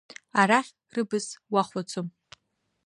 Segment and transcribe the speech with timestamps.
[0.39, 2.07] Арахь рыбз уахәаӡом.